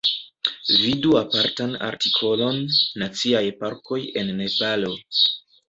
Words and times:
Vidu 0.83 1.11
apartan 1.19 1.75
artikolon 1.89 2.59
"Naciaj 3.03 3.45
parkoj 3.63 4.01
en 4.25 4.35
Nepalo". 4.43 4.95